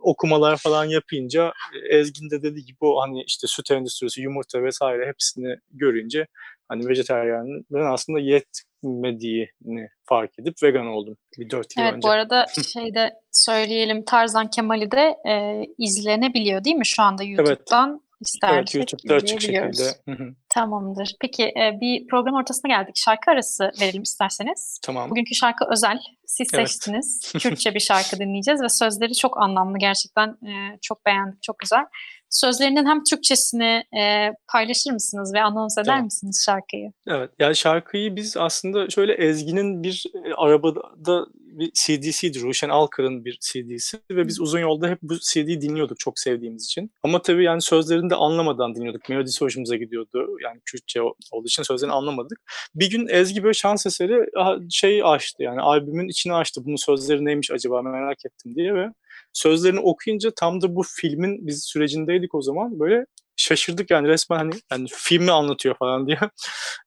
okumalar 0.02 0.58
falan 0.58 0.86
yapınca 0.86 1.54
Ezgin 1.90 2.30
de 2.30 2.44
dediği 2.44 2.66
gibi 2.66 2.78
o 2.82 3.02
hani 3.02 3.24
işte 3.24 3.48
süt 3.48 3.72
endüstrisi, 3.72 4.22
yumurta 4.22 4.64
vesaire 4.64 5.08
hepsini 5.08 5.56
görünce 5.72 6.28
hani 6.68 6.88
vejetaryenlerin 6.88 7.94
aslında 7.94 8.20
yetmediğini 8.20 9.90
fark 10.04 10.40
edip 10.40 10.64
vegan 10.64 10.88
oldum 10.88 11.18
bir 11.40 11.50
4 11.50 11.78
yıl 11.78 11.84
evet, 11.84 11.94
önce. 11.94 12.08
bu 12.08 12.12
arada 12.12 12.46
şeyde 12.74 13.14
söyleyelim 13.32 14.06
Tarzan 14.06 14.50
Kemal'i 14.50 14.92
de 14.92 15.16
e, 15.30 15.64
izlenebiliyor 15.78 16.64
değil 16.64 16.76
mi 16.76 16.86
şu 16.86 17.04
anda 17.04 17.24
YouTube'dan? 17.24 17.90
Evet. 17.90 18.02
İstersek 18.20 18.58
evet, 18.58 18.76
YouTube'da 18.76 19.16
açık 19.16 19.42
şekilde. 19.42 20.34
Tamamdır. 20.50 21.16
Peki 21.22 21.44
e, 21.44 21.78
bir 21.82 22.08
program 22.08 22.36
ortasına 22.36 22.76
geldik. 22.76 22.96
Şarkı 22.96 23.32
arası 23.32 23.72
verelim 23.82 24.02
isterseniz. 24.02 24.80
Tamam. 24.84 25.10
Bugünkü 25.10 25.36
şarkı 25.36 25.66
özel. 25.72 26.00
Siz 26.26 26.48
evet. 26.54 26.70
seçtiniz. 26.70 27.34
Kürtçe 27.40 27.74
bir 27.74 27.80
şarkı 27.80 28.20
dinleyeceğiz 28.20 28.62
ve 28.62 28.70
sözleri 28.70 29.14
çok 29.14 29.42
anlamlı 29.42 29.78
gerçekten. 29.80 30.28
E, 30.30 30.78
çok 30.82 31.06
beğendik, 31.06 31.44
çok 31.44 31.60
güzel. 31.60 31.86
Sözlerinin 32.30 32.86
hem 32.86 33.04
Türkçesini 33.04 33.84
e, 34.00 34.32
paylaşır 34.52 34.92
mısınız 34.92 35.34
ve 35.34 35.42
anons 35.42 35.78
eder 35.78 35.86
tamam. 35.86 36.04
misiniz 36.04 36.44
şarkıyı? 36.46 36.92
Evet, 37.08 37.32
yani 37.40 37.56
şarkıyı 37.56 38.16
biz 38.16 38.38
aslında 38.38 38.90
şöyle 38.90 39.14
Ezgi'nin 39.14 39.84
bir 39.84 40.04
e, 40.26 40.34
arabada 40.34 41.26
bir 41.60 41.72
CD'siydi. 41.74 42.42
Ruşen 42.42 42.70
Alkar'ın 42.70 43.26
bir 43.26 43.40
CD'si 43.42 44.00
ve 44.12 44.28
biz 44.28 44.40
uzun 44.42 44.60
yolda 44.60 44.88
hep 44.88 45.00
bu 45.02 45.20
CD'yi 45.20 45.62
dinliyorduk 45.62 46.00
çok 46.00 46.20
sevdiğimiz 46.20 46.66
için. 46.66 46.92
Ama 47.04 47.22
tabii 47.22 47.44
yani 47.44 47.62
sözlerini 47.62 48.10
de 48.10 48.16
anlamadan 48.16 48.76
dinliyorduk. 48.76 49.10
Melodisi 49.10 49.46
hoşumuza 49.46 49.76
gidiyordu. 49.76 50.38
Yani 50.44 50.62
Kürtçe 50.66 51.02
olduğu 51.32 51.48
için 51.48 51.64
sözlerini 51.64 51.94
anlamadık. 51.94 52.40
Bir 52.76 52.90
gün 52.90 53.08
Ezgi 53.08 53.44
böyle 53.44 53.54
şans 53.54 53.86
eseri 53.86 54.26
şey 54.70 55.02
açtı 55.04 55.44
yani 55.44 55.62
albümün 55.62 56.08
içini 56.08 56.34
açtı. 56.34 56.62
Bunun 56.66 56.76
sözleri 56.76 57.26
neymiş 57.26 57.52
acaba 57.52 57.82
merak 57.82 58.26
ettim 58.26 58.56
diye 58.56 58.76
ve 58.76 58.88
sözlerini 59.34 59.80
okuyunca 59.80 60.32
tam 60.36 60.62
da 60.62 60.76
bu 60.76 60.84
filmin 60.84 61.48
biz 61.48 61.64
sürecindeydik 61.64 62.36
o 62.36 62.42
zaman 62.42 62.80
böyle 62.80 63.06
şaşırdık 63.38 63.92
yani 63.92 64.08
resmen 64.08 64.38
hani 64.38 64.54
yani 64.72 64.88
filmi 64.92 65.32
anlatıyor 65.32 65.76
falan 65.76 66.08
diye. 66.08 66.20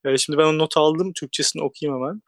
E, 0.04 0.16
şimdi 0.16 0.38
ben 0.38 0.44
o 0.44 0.58
not 0.58 0.76
aldım 0.76 1.12
Türkçesini 1.12 1.62
okuyayım 1.62 2.02
hemen. 2.02 2.22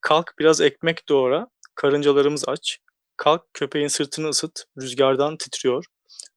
Kalk 0.00 0.34
biraz 0.38 0.60
ekmek 0.60 1.08
doğra, 1.08 1.46
karıncalarımız 1.74 2.48
aç. 2.48 2.78
Kalk 3.16 3.42
köpeğin 3.54 3.88
sırtını 3.88 4.28
ısıt, 4.28 4.64
rüzgardan 4.80 5.36
titriyor. 5.36 5.84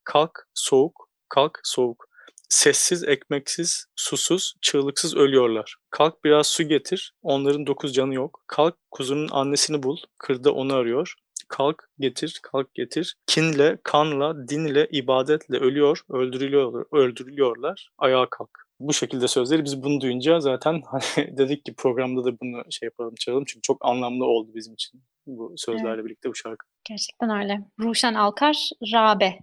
Kalk 0.04 0.48
soğuk, 0.54 1.10
kalk 1.30 1.60
soğuk. 1.64 2.08
Sessiz, 2.50 3.04
ekmeksiz, 3.04 3.86
susuz, 3.96 4.54
çığlıksız 4.62 5.16
ölüyorlar. 5.16 5.76
Kalk 5.90 6.24
biraz 6.24 6.48
su 6.48 6.64
getir, 6.64 7.14
onların 7.22 7.68
dokuz 7.68 7.94
canı 7.94 8.14
yok. 8.14 8.44
Kalk 8.48 8.76
kuzunun 8.92 9.28
annesini 9.32 9.84
bul, 9.84 9.98
kırda 10.18 10.54
onu 10.54 10.74
arıyor. 10.74 11.14
Kalk 11.48 11.90
getir, 12.00 12.40
kalk 12.44 12.76
getir. 12.76 13.16
Kinle, 13.28 13.78
kanla, 13.84 14.48
dinle, 14.48 14.88
ibadetle 14.92 15.58
ölüyor, 15.58 16.02
öldürülüyor, 16.10 16.86
öldürülüyorlar. 16.92 17.90
Ayağa 17.98 18.28
kalk. 18.30 18.50
Bu 18.80 18.94
şekilde 18.94 19.28
sözleri 19.28 19.66
biz 19.66 19.84
bunu 19.84 20.02
duyunca 20.02 20.40
zaten 20.40 20.82
hani 20.88 21.38
dedik 21.38 21.66
ki 21.66 21.76
programda 21.76 22.26
da 22.26 22.40
bunu 22.40 22.64
şey 22.70 22.88
yapalım, 22.88 23.16
çalalım. 23.20 23.44
Çünkü 23.48 23.62
çok 23.62 23.86
anlamlı 23.86 24.26
oldu 24.26 24.52
bizim 24.56 24.74
için 24.74 25.04
bu 25.28 25.54
sözlerle 25.58 25.94
evet. 25.94 26.06
birlikte 26.06 26.30
bu 26.30 26.36
şarkı. 26.36 26.68
Gerçekten 26.84 27.30
öyle. 27.30 27.62
Ruşen 27.80 28.14
Alkar, 28.14 28.70
Rabe. 28.94 29.40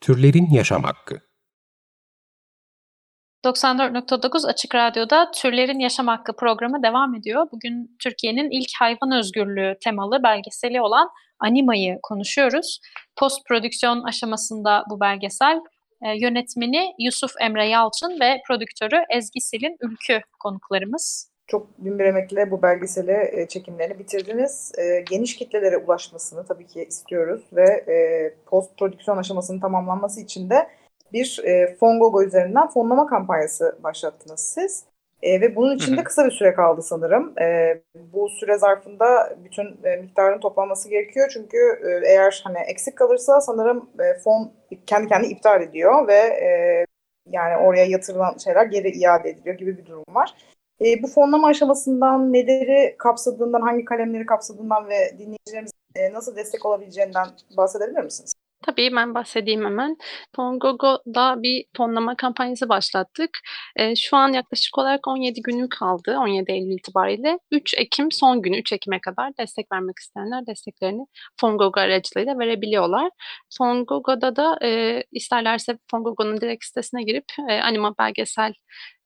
Türlerin 0.00 0.50
Yaşam 0.50 0.82
Hakkı 0.82 1.20
94.9 3.44 4.46
Açık 4.46 4.74
Radyo'da 4.74 5.30
Türlerin 5.30 5.78
Yaşam 5.78 6.06
Hakkı 6.06 6.36
programı 6.36 6.82
devam 6.82 7.14
ediyor. 7.14 7.46
Bugün 7.52 7.96
Türkiye'nin 8.02 8.50
ilk 8.50 8.70
hayvan 8.78 9.12
özgürlüğü 9.18 9.76
temalı 9.84 10.22
belgeseli 10.22 10.80
olan 10.80 11.08
Anima'yı 11.38 11.98
konuşuyoruz. 12.02 12.80
Post 13.16 13.46
prodüksiyon 13.46 14.02
aşamasında 14.02 14.84
bu 14.90 15.00
belgesel 15.00 15.60
e, 16.02 16.18
yönetmeni 16.18 16.94
Yusuf 16.98 17.30
Emre 17.40 17.68
Yalçın 17.68 18.20
ve 18.20 18.42
prodüktörü 18.46 19.04
Ezgi 19.10 19.40
Silin 19.40 19.76
Ülkü 19.80 20.20
konuklarımız. 20.40 21.31
Çok 21.52 21.78
bin 21.78 21.98
bir 21.98 22.04
emekle 22.04 22.50
bu 22.50 22.62
belgeseli 22.62 23.30
e, 23.32 23.48
çekimlerini 23.48 23.98
bitirdiniz. 23.98 24.72
E, 24.78 25.00
geniş 25.10 25.36
kitlelere 25.36 25.76
ulaşmasını 25.76 26.46
tabii 26.46 26.66
ki 26.66 26.84
istiyoruz 26.84 27.42
ve 27.52 27.64
e, 27.64 28.34
post 28.46 28.78
prodüksiyon 28.78 29.16
aşamasının 29.16 29.60
tamamlanması 29.60 30.20
için 30.20 30.50
de 30.50 30.68
bir 31.12 31.40
e, 31.44 31.76
Fongogo 31.80 32.22
üzerinden 32.22 32.68
fonlama 32.68 33.06
kampanyası 33.06 33.78
başlattınız 33.82 34.40
siz. 34.40 34.84
E, 35.22 35.40
ve 35.40 35.56
bunun 35.56 35.76
için 35.76 35.96
de 35.96 36.04
kısa 36.04 36.26
bir 36.26 36.30
süre 36.30 36.54
kaldı 36.54 36.82
sanırım. 36.82 37.38
E, 37.40 37.78
bu 38.12 38.28
süre 38.28 38.58
zarfında 38.58 39.36
bütün 39.44 39.84
e, 39.84 39.96
miktarın 39.96 40.40
toplanması 40.40 40.88
gerekiyor. 40.88 41.30
Çünkü 41.32 41.56
e, 41.56 42.08
eğer 42.08 42.40
hani 42.44 42.58
eksik 42.58 42.96
kalırsa 42.96 43.40
sanırım 43.40 43.90
e, 44.00 44.18
fon 44.18 44.52
kendi 44.86 45.08
kendine 45.08 45.28
iptal 45.28 45.62
ediyor 45.62 46.08
ve 46.08 46.18
e, 46.18 46.84
yani 47.30 47.56
oraya 47.56 47.84
yatırılan 47.84 48.36
şeyler 48.36 48.66
geri 48.66 48.88
iade 48.88 49.30
ediliyor 49.30 49.56
gibi 49.56 49.78
bir 49.78 49.86
durum 49.86 50.04
var. 50.08 50.34
E, 50.84 51.02
bu 51.02 51.08
fonlama 51.08 51.48
aşamasından 51.48 52.32
neleri 52.32 52.96
kapsadığından, 52.98 53.60
hangi 53.60 53.84
kalemleri 53.84 54.26
kapsadığından 54.26 54.88
ve 54.88 55.18
dinleyicilerimiz 55.18 55.72
e, 55.94 56.12
nasıl 56.12 56.36
destek 56.36 56.66
olabileceğinden 56.66 57.26
bahsedebilir 57.56 58.04
misiniz? 58.04 58.34
Tabii 58.62 58.90
ben 58.96 59.14
bahsedeyim 59.14 59.64
hemen. 59.64 59.96
Fongogo'da 60.36 61.42
bir 61.42 61.64
fonlama 61.76 62.16
kampanyası 62.16 62.68
başlattık. 62.68 63.38
E, 63.76 63.96
şu 63.96 64.16
an 64.16 64.32
yaklaşık 64.32 64.78
olarak 64.78 65.08
17 65.08 65.42
günü 65.42 65.68
kaldı 65.68 66.16
17 66.18 66.52
Eylül 66.52 66.72
itibariyle. 66.72 67.38
3 67.50 67.74
Ekim 67.78 68.12
son 68.12 68.42
günü 68.42 68.58
3 68.58 68.72
Ekim'e 68.72 69.00
kadar 69.00 69.36
destek 69.38 69.72
vermek 69.72 69.98
isteyenler 69.98 70.46
desteklerini 70.46 71.06
Fongogo 71.40 71.80
aracılığıyla 71.80 72.38
verebiliyorlar. 72.38 73.10
Fongogo'da 73.58 74.36
da 74.36 74.58
e, 74.62 75.02
isterlerse 75.12 75.78
Fongogo'nun 75.90 76.40
direkt 76.40 76.64
sitesine 76.64 77.02
girip 77.02 77.24
e, 77.48 77.60
anima 77.60 77.94
belgesel 77.98 78.52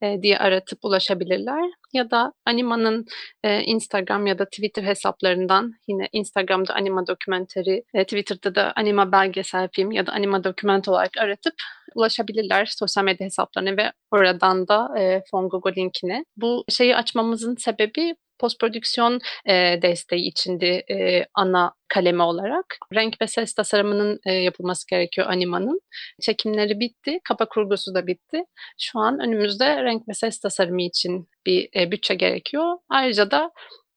e, 0.03 0.23
diye 0.23 0.39
aratıp 0.39 0.85
ulaşabilirler. 0.85 1.71
Ya 1.93 2.11
da 2.11 2.33
Anima'nın 2.45 3.07
e, 3.45 3.63
Instagram 3.63 4.27
ya 4.27 4.39
da 4.39 4.45
Twitter 4.45 4.83
hesaplarından 4.83 5.73
yine 5.89 6.09
Instagram'da 6.13 6.75
Anima 6.75 7.07
Dokumenteri, 7.07 7.83
e, 7.95 8.05
Twitter'da 8.05 8.55
da 8.55 8.73
Anima 8.77 9.13
Belgesel 9.13 9.69
Film 9.73 9.93
ya 9.93 10.07
da 10.07 10.13
Anima 10.13 10.45
Dokument 10.45 10.89
olarak 10.89 11.17
aratıp 11.19 11.55
ulaşabilirler 11.95 12.67
sosyal 12.67 13.05
medya 13.05 13.25
hesaplarına 13.25 13.77
ve 13.77 13.93
oradan 14.11 14.69
da 14.69 14.99
e, 14.99 15.23
Fongogo 15.31 15.73
linkine. 15.73 16.25
Bu 16.37 16.65
şeyi 16.69 16.97
açmamızın 16.97 17.57
sebebi 17.57 18.15
post 18.39 18.61
prodüksiyon 18.61 19.21
e, 19.49 19.79
desteği 19.83 20.29
içindi 20.29 20.83
e, 20.91 21.27
ana 21.35 21.73
kaleme 21.89 22.23
olarak. 22.23 22.67
Renk 22.95 23.21
ve 23.23 23.27
ses 23.27 23.55
tasarımının 23.55 24.21
e, 24.27 24.33
yapılması 24.33 24.87
gerekiyor 24.87 25.27
animanın. 25.27 25.81
Çekimleri 26.23 26.81
bitti, 26.81 27.19
kapa 27.25 27.49
kurgusu 27.49 27.95
da 27.95 28.07
bitti. 28.07 28.43
Şu 28.81 28.99
an 28.99 29.21
önümüzde 29.21 29.85
renk 29.85 30.09
ve 30.09 30.15
ses 30.15 30.41
tasarımı 30.41 30.83
için 30.83 31.29
bir 31.47 31.69
e, 31.77 31.91
bütçe 31.91 32.15
gerekiyor. 32.15 32.79
Ayrıca 32.89 33.31
da 33.31 33.51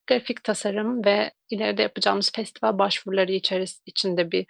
grafik 0.09 0.43
tasarım 0.43 1.05
ve 1.05 1.31
ileride 1.49 1.81
yapacağımız 1.81 2.31
festival 2.35 2.79
başvuruları 2.79 3.31
içeris 3.31 3.81
içinde 3.85 4.31
bir 4.31 4.45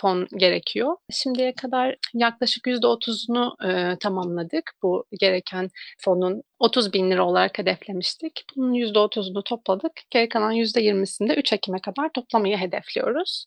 fon 0.00 0.26
gerekiyor. 0.36 0.96
Şimdiye 1.10 1.54
kadar 1.54 1.96
yaklaşık 2.14 2.66
%30'unu 2.66 3.68
e, 3.68 3.98
tamamladık. 3.98 4.72
Bu 4.82 5.04
gereken 5.20 5.70
fonun 5.98 6.42
30 6.58 6.92
bin 6.92 7.10
lira 7.10 7.26
olarak 7.26 7.58
hedeflemiştik. 7.58 8.44
Bunun 8.56 8.74
%30'unu 8.74 9.44
topladık. 9.44 9.92
Geri 10.10 10.28
kalan 10.28 10.54
%20'sini 10.54 11.28
de 11.28 11.34
3 11.34 11.52
Ekim'e 11.52 11.78
kadar 11.80 12.10
toplamayı 12.14 12.56
hedefliyoruz. 12.56 13.46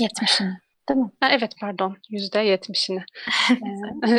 70'ini 0.00 0.69
değil 0.88 1.00
mi? 1.00 1.10
Ha, 1.20 1.28
evet 1.32 1.52
pardon 1.60 1.96
%70'ini. 2.10 3.02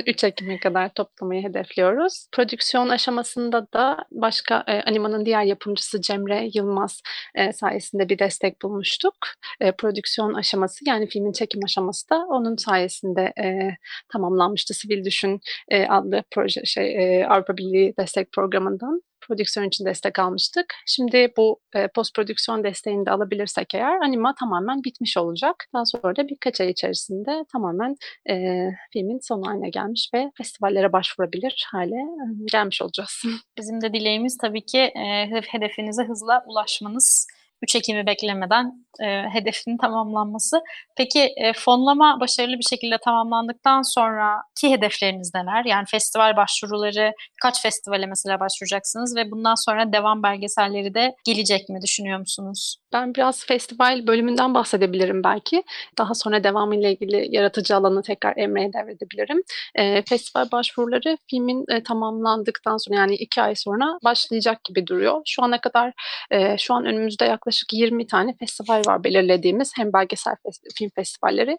3 0.06 0.24
Ekim'e 0.24 0.60
kadar 0.60 0.94
toplamayı 0.94 1.44
hedefliyoruz. 1.44 2.28
Prodüksiyon 2.32 2.90
aşamasında 2.90 3.68
da 3.74 3.98
başka 4.12 4.64
e, 4.68 4.82
Anima'nın 4.82 5.26
diğer 5.26 5.44
yapımcısı 5.44 6.02
Cemre 6.02 6.50
Yılmaz 6.54 7.02
e, 7.36 7.54
sayesinde 7.54 8.10
bir 8.10 8.20
destek 8.20 8.62
bulmuştuk. 8.62 9.16
E, 9.62 9.72
prodüksiyon 9.72 10.34
aşaması 10.34 10.90
yani 10.90 11.08
filmin 11.08 11.32
çekim 11.32 11.62
aşaması 11.64 12.10
da 12.10 12.26
onun 12.30 12.56
sayesinde 12.56 13.34
e, 13.40 13.78
tamamlanmıştı. 14.10 14.74
Sivil 14.74 15.06
Düşün 15.06 15.40
e, 15.70 15.86
adlı 15.88 16.24
proje 16.32 16.66
şey 16.66 17.20
e, 17.20 17.28
Avrupa 17.28 17.58
Birliği 17.58 17.94
destek 17.98 18.32
programından 18.32 19.02
prodüksiyon 19.28 19.68
için 19.68 19.86
destek 19.86 20.20
almıştık. 20.20 20.74
Şimdi 20.86 21.34
bu 21.38 21.60
e, 21.76 21.88
post 21.88 22.16
prodüksiyon 22.16 22.64
desteğini 22.64 23.06
de 23.06 23.12
alabilirsek 23.12 23.74
eğer 23.74 24.02
anima 24.02 24.36
tamamen 24.36 24.84
bitmiş 24.84 25.18
olacak. 25.18 25.66
Daha 25.74 25.86
sonra 25.86 26.16
da 26.16 26.28
birkaç 26.28 26.62
ay 26.62 26.70
içerisinde 26.70 27.46
tamamen 27.52 27.96
e, 28.30 28.66
filmin 28.94 29.20
son 29.22 29.42
haline 29.42 29.70
gelmiş 29.70 30.10
ve 30.14 30.32
festivallere 30.38 30.94
başvurabilir 30.94 31.68
hale 31.72 31.96
e, 31.96 32.26
gelmiş 32.52 32.82
olacağız. 32.82 33.24
Bizim 33.58 33.82
de 33.82 33.94
dileğimiz 33.94 34.38
tabii 34.38 34.66
ki 34.66 34.80
e, 34.80 35.32
hedefinize 35.52 36.04
hızla 36.04 36.44
ulaşmanız. 36.48 37.28
3 37.62 37.76
Ekim'i 37.76 38.06
beklemeden 38.06 38.86
e, 39.00 39.06
hedefinin 39.34 39.78
tamamlanması. 39.78 40.62
Peki 40.98 41.20
e, 41.20 41.54
fonlama 41.54 42.20
başarılı 42.20 42.54
bir 42.58 42.68
şekilde 42.70 42.98
tamamlandıktan 42.98 43.82
sonraki 43.82 44.72
hedefleriniz 44.72 45.32
neler? 45.36 45.66
Yani 45.66 45.86
festival 45.92 46.36
başvuruları, 46.38 47.12
kaç 47.42 47.62
festivale 47.62 48.06
mesela 48.06 48.40
başvuracaksınız 48.40 49.16
ve 49.16 49.32
bundan 49.32 49.56
sonra 49.66 49.94
devam 49.94 50.24
belgeselleri 50.24 50.94
de 50.94 51.16
gelecek 51.26 51.70
mi 51.70 51.82
düşünüyor 51.82 52.20
musunuz? 52.20 52.76
Ben 52.94 53.16
biraz 53.16 53.46
festival 53.46 54.08
bölümünden 54.08 54.54
bahsedebilirim 54.54 55.24
belki. 55.24 55.64
Daha 55.98 56.14
sonra 56.14 56.44
devamıyla 56.44 56.90
ilgili 56.90 57.36
yaratıcı 57.36 57.76
alanı 57.76 58.02
tekrar 58.02 58.38
Emre'ye 58.38 58.74
devredebilirim. 58.74 59.42
E, 59.76 60.04
festival 60.10 60.52
başvuruları 60.52 61.18
filmin 61.30 61.66
e, 61.70 61.84
tamamlandıktan 61.84 62.78
sonra 62.78 62.98
yani 62.98 63.16
iki 63.16 63.42
ay 63.42 63.56
sonra 63.56 63.98
başlayacak 64.04 64.64
gibi 64.64 64.88
duruyor. 64.88 65.22
Şu 65.26 65.44
ana 65.44 65.62
kadar 65.62 65.94
e, 66.32 66.58
şu 66.58 66.74
an 66.74 66.86
önümüzde 66.86 67.26
yaklaşık 67.26 67.51
20 67.72 68.08
tane 68.08 68.36
festival 68.40 68.82
var 68.88 69.04
belirlediğimiz. 69.04 69.72
Hem 69.76 69.94
belgesel 69.94 70.34
fest- 70.34 70.78
film 70.78 70.90
festivalleri 70.96 71.58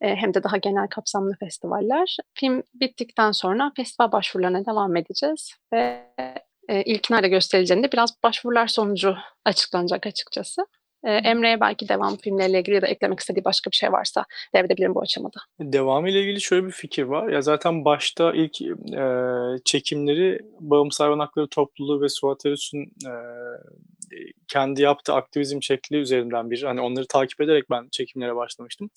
e, 0.00 0.16
hem 0.16 0.34
de 0.34 0.42
daha 0.42 0.56
genel 0.56 0.88
kapsamlı 0.88 1.36
festivaller. 1.40 2.16
Film 2.34 2.62
bittikten 2.74 3.32
sonra 3.32 3.72
festival 3.76 4.12
başvurularına 4.12 4.66
devam 4.66 4.96
edeceğiz 4.96 5.54
ve 5.72 6.04
e, 6.68 6.82
ilk 6.82 7.10
nerede 7.10 7.28
gösterileceğinde 7.28 7.92
biraz 7.92 8.22
başvurular 8.22 8.66
sonucu 8.66 9.16
açıklanacak 9.44 10.06
açıkçası. 10.06 10.66
E, 11.04 11.12
Emre'ye 11.12 11.60
belki 11.60 11.88
devam 11.88 12.16
filmleriyle 12.16 12.60
ilgili 12.60 12.74
ya 12.74 12.82
da 12.82 12.86
eklemek 12.86 13.20
istediği 13.20 13.44
başka 13.44 13.70
bir 13.70 13.76
şey 13.76 13.92
varsa 13.92 14.24
devredebilirim 14.54 14.94
bu 14.94 15.00
aşamada. 15.00 15.40
Devamı 15.60 16.10
ile 16.10 16.20
ilgili 16.20 16.40
şöyle 16.40 16.66
bir 16.66 16.72
fikir 16.72 17.02
var. 17.02 17.28
Ya 17.28 17.42
zaten 17.42 17.84
başta 17.84 18.32
ilk 18.32 18.62
e, 18.62 19.06
çekimleri 19.64 20.40
Bağımsız 20.60 21.00
Hayvan 21.00 21.18
Hakları 21.18 21.48
Topluluğu 21.48 22.00
ve 22.00 22.08
Suat 22.08 22.46
Erüs'ün 22.46 22.82
e, 22.82 23.12
kendi 24.48 24.82
yaptığı 24.82 25.14
aktivizm 25.14 25.62
şekli 25.62 25.96
üzerinden 25.96 26.50
bir 26.50 26.62
hani 26.62 26.80
onları 26.80 27.06
takip 27.06 27.40
ederek 27.40 27.70
ben 27.70 27.88
çekimlere 27.92 28.36
başlamıştım. 28.36 28.90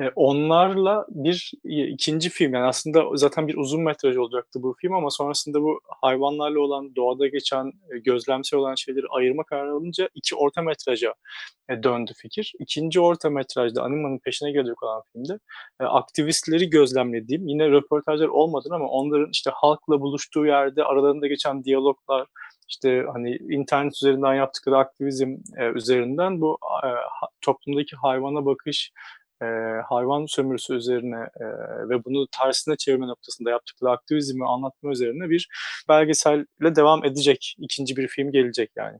E, 0.00 0.10
onlarla 0.16 1.06
bir 1.08 1.52
ikinci 1.64 2.30
film 2.30 2.54
yani 2.54 2.66
aslında 2.66 3.04
zaten 3.14 3.48
bir 3.48 3.56
uzun 3.56 3.82
metraj 3.82 4.16
olacaktı 4.16 4.62
bu 4.62 4.74
film 4.80 4.92
ama 4.94 5.10
sonrasında 5.10 5.62
bu 5.62 5.80
hayvanlarla 6.00 6.60
olan 6.60 6.96
doğada 6.96 7.26
geçen 7.26 7.66
e, 7.66 7.98
gözlemsel 7.98 8.60
olan 8.60 8.74
şeyleri 8.74 9.06
ayırma 9.10 9.44
kararı 9.44 9.72
alınca 9.72 10.08
iki 10.14 10.36
orta 10.36 10.62
metraja 10.62 11.14
e, 11.68 11.82
döndü 11.82 12.12
fikir. 12.16 12.52
İkinci 12.58 13.00
orta 13.00 13.30
metrajda 13.30 13.82
animanın 13.82 14.18
peşine 14.18 14.52
gelecek 14.52 14.82
olan 14.82 15.02
filmde 15.12 15.38
e, 15.80 15.84
aktivistleri 15.84 16.70
gözlemlediğim 16.70 17.48
yine 17.48 17.68
röportajlar 17.68 18.28
olmadı 18.28 18.68
ama 18.72 18.88
onların 18.88 19.30
işte 19.32 19.50
halkla 19.54 20.00
buluştuğu 20.00 20.46
yerde 20.46 20.84
aralarında 20.84 21.26
geçen 21.26 21.64
diyaloglar 21.64 22.26
işte 22.68 23.04
hani 23.12 23.36
internet 23.36 23.92
üzerinden 23.94 24.34
yaptıkları 24.34 24.76
aktivizm 24.78 25.36
e, 25.58 25.64
üzerinden 25.74 26.40
bu 26.40 26.58
e, 26.84 26.88
toplumdaki 27.40 27.96
hayvana 27.96 28.44
bakış, 28.46 28.92
e, 29.42 29.46
hayvan 29.88 30.26
sömürüsü 30.26 30.74
üzerine 30.74 31.28
e, 31.40 31.44
ve 31.88 32.04
bunu 32.04 32.26
tersine 32.40 32.76
çevirme 32.76 33.06
noktasında 33.06 33.50
yaptıkları 33.50 33.92
aktivizmi 33.92 34.46
anlatma 34.46 34.90
üzerine 34.90 35.30
bir 35.30 35.48
belgeselle 35.88 36.76
devam 36.76 37.04
edecek 37.04 37.54
ikinci 37.58 37.96
bir 37.96 38.08
film 38.08 38.32
gelecek 38.32 38.70
yani. 38.76 38.98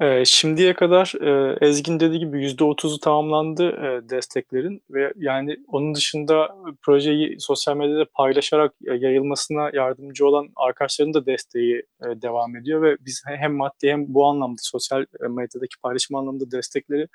E, 0.00 0.24
şimdiye 0.24 0.74
kadar 0.74 1.12
e, 1.20 1.58
Ezgin 1.66 2.00
dediği 2.00 2.18
gibi 2.18 2.46
%30'u 2.46 3.00
tamamlandı 3.00 3.68
e, 3.68 4.08
desteklerin 4.08 4.82
ve 4.90 5.12
yani 5.16 5.56
onun 5.68 5.94
dışında 5.94 6.48
projeyi 6.82 7.36
sosyal 7.40 7.76
medyada 7.76 8.04
paylaşarak 8.14 8.74
yayılmasına 8.80 9.70
yardımcı 9.72 10.26
olan 10.26 10.48
arkadaşların 10.56 11.14
da 11.14 11.26
desteği 11.26 11.76
e, 11.76 12.22
devam 12.22 12.56
ediyor 12.56 12.82
ve 12.82 12.96
biz 13.00 13.22
hem 13.26 13.54
maddi 13.54 13.90
hem 13.90 14.04
bu 14.14 14.26
anlamda 14.26 14.60
sosyal 14.62 15.04
medyadaki 15.20 15.80
paylaşım 15.82 16.16
anlamında 16.16 16.50
destekleri 16.50 17.08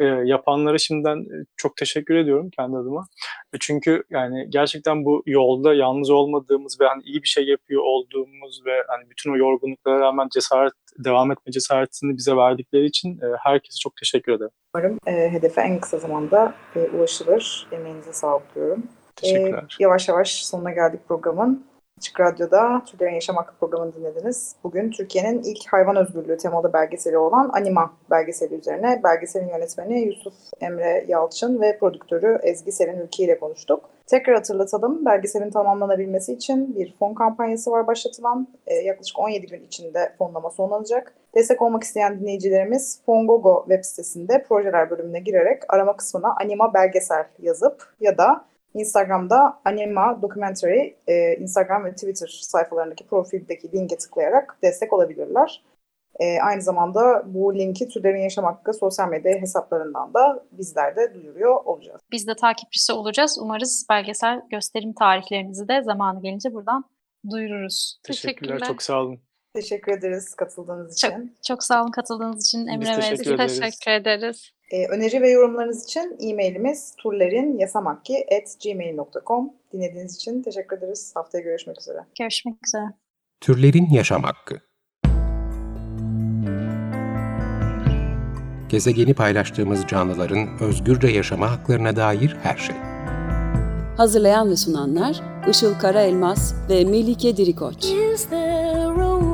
e, 0.00 0.04
yapanlara 0.04 0.78
şimdiden 0.78 1.26
çok 1.56 1.76
teşekkür 1.76 2.14
ediyorum 2.14 2.50
kendi 2.56 2.76
adıma. 2.76 3.06
Çünkü 3.60 4.04
yani 4.10 4.46
gerçekten 4.48 5.04
bu 5.04 5.22
yolda 5.26 5.74
yalnız 5.74 6.10
olmadığımız 6.10 6.80
ve 6.80 6.86
hani 6.86 7.02
iyi 7.02 7.22
bir 7.22 7.28
şey 7.28 7.44
yapıyor 7.44 7.82
olduğumuz 7.82 8.62
ve 8.66 8.84
hani 8.88 9.10
bütün 9.10 9.32
o 9.32 9.36
yorgunluklara 9.36 10.00
rağmen 10.00 10.28
cesaret 10.34 10.72
devam 10.98 11.32
etme 11.32 11.52
cesaretini 11.52 12.16
bize 12.24 12.36
verdikleri 12.36 12.86
için 12.86 13.18
e, 13.18 13.26
herkese 13.42 13.78
çok 13.78 13.96
teşekkür 13.96 14.32
ederim. 14.32 14.50
Umarım 14.74 14.98
e, 15.06 15.32
hedefe 15.32 15.60
en 15.60 15.80
kısa 15.80 15.98
zamanda 15.98 16.54
e, 16.76 16.80
ulaşılır. 16.80 17.68
Emeğinize 17.72 18.12
sağlık 18.12 18.54
diyorum. 18.54 18.82
Teşekkürler. 19.16 19.76
E, 19.80 19.82
yavaş 19.82 20.08
yavaş 20.08 20.44
sonuna 20.44 20.72
geldik 20.72 21.00
programın. 21.08 21.66
Açık 21.98 22.20
Radyo'da 22.20 22.82
Türklerin 22.86 23.14
Yaşam 23.14 23.36
Hakkı 23.36 23.54
programını 23.60 23.94
dinlediniz. 23.94 24.56
Bugün 24.64 24.90
Türkiye'nin 24.90 25.42
ilk 25.42 25.72
hayvan 25.72 25.96
özgürlüğü 25.96 26.36
temalı 26.36 26.72
belgeseli 26.72 27.18
olan 27.18 27.50
Anima 27.52 27.92
belgeseli 28.10 28.54
üzerine 28.54 29.00
belgeselin 29.04 29.48
yönetmeni 29.48 30.00
Yusuf 30.00 30.34
Emre 30.60 31.04
Yalçın 31.08 31.60
ve 31.60 31.78
prodüktörü 31.78 32.38
Ezgi 32.42 32.72
Selin 32.72 33.00
Ülke 33.00 33.24
ile 33.24 33.38
konuştuk. 33.38 33.90
Tekrar 34.06 34.34
hatırlatalım, 34.34 35.04
belgeselin 35.04 35.50
tamamlanabilmesi 35.50 36.32
için 36.32 36.76
bir 36.76 36.94
fon 36.98 37.14
kampanyası 37.14 37.70
var 37.70 37.86
başlatılan. 37.86 38.48
Ee, 38.66 38.74
yaklaşık 38.74 39.18
17 39.18 39.46
gün 39.46 39.62
içinde 39.66 40.14
fonlama 40.18 40.50
sonlanacak. 40.50 41.14
Destek 41.34 41.62
olmak 41.62 41.82
isteyen 41.82 42.20
dinleyicilerimiz 42.20 43.00
Fongogo 43.06 43.64
web 43.68 43.84
sitesinde 43.84 44.42
projeler 44.42 44.90
bölümüne 44.90 45.20
girerek 45.20 45.62
arama 45.68 45.96
kısmına 45.96 46.34
Anima 46.40 46.74
belgesel 46.74 47.24
yazıp 47.38 47.94
ya 48.00 48.18
da 48.18 48.44
Instagram'da 48.74 49.60
Anima 49.64 50.22
Documentary, 50.22 50.94
e, 51.06 51.36
Instagram 51.36 51.84
ve 51.84 51.94
Twitter 51.94 52.26
sayfalarındaki 52.42 53.06
profildeki 53.06 53.72
linke 53.72 53.96
tıklayarak 53.96 54.58
destek 54.62 54.92
olabilirler. 54.92 55.64
E, 56.20 56.40
aynı 56.40 56.62
zamanda 56.62 57.22
bu 57.26 57.54
linki 57.54 57.88
Türlerin 57.88 58.22
Yaşam 58.22 58.44
Hakkı 58.44 58.72
sosyal 58.72 59.08
medya 59.08 59.40
hesaplarından 59.40 60.14
da 60.14 60.44
bizler 60.52 60.96
de 60.96 61.14
duyuruyor 61.14 61.64
olacağız. 61.64 62.00
Biz 62.12 62.26
de 62.26 62.34
takipçisi 62.34 62.92
olacağız. 62.92 63.38
Umarız 63.42 63.86
belgesel 63.90 64.40
gösterim 64.50 64.92
tarihlerinizi 64.92 65.68
de 65.68 65.82
zamanı 65.82 66.22
gelince 66.22 66.52
buradan 66.52 66.84
duyururuz. 67.30 68.00
Teşekkürler, 68.02 68.34
Teşekkürler. 68.34 68.68
çok 68.68 68.82
sağ 68.82 69.00
olun. 69.00 69.20
Teşekkür 69.54 69.92
ederiz 69.92 70.34
katıldığınız 70.34 71.00
Çok, 71.00 71.10
için. 71.10 71.36
çok 71.48 71.62
sağ 71.62 71.82
olun 71.82 71.90
katıldığınız 71.90 72.46
için 72.46 72.66
Emre 72.66 72.96
ve 72.96 73.00
teşekkür 73.00 73.34
ederiz. 73.34 73.60
Teşekkür 73.60 73.90
ederiz. 73.90 74.50
E, 74.70 74.86
öneri 74.86 75.22
ve 75.22 75.30
yorumlarınız 75.30 75.84
için 75.84 76.16
e-mailimiz 76.20 76.94
turlerinyasamakki.gmail.com 76.98 79.52
Dinlediğiniz 79.72 80.16
için 80.16 80.42
teşekkür 80.42 80.78
ederiz. 80.78 81.12
Haftaya 81.14 81.44
görüşmek 81.44 81.80
üzere. 81.80 81.98
Görüşmek 82.18 82.54
üzere. 82.66 82.84
Türlerin 83.40 83.90
Yaşam 83.90 84.22
Hakkı 84.22 84.60
Gezegeni 88.68 89.14
paylaştığımız 89.14 89.86
canlıların 89.86 90.48
özgürce 90.60 91.08
yaşama 91.08 91.50
haklarına 91.50 91.96
dair 91.96 92.36
her 92.42 92.56
şey. 92.56 92.76
Hazırlayan 93.96 94.50
ve 94.50 94.56
sunanlar 94.56 95.22
Işıl 95.50 95.78
Karaelmaz 95.78 96.54
ve 96.70 96.84
Melike 96.84 97.36
Dirikoç. 97.36 97.84
Is 97.84 98.28
there 98.28 99.02
a 99.02 99.33